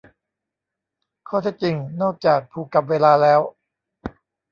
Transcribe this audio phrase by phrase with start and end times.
[1.27, 3.39] ข้อเท็จจริง นอกจากผูกกับเวลาแล้ว